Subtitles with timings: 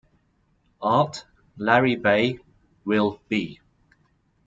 [0.81, 1.25] Art:
[1.57, 2.39] Larry Bay,
[2.85, 3.59] Will B.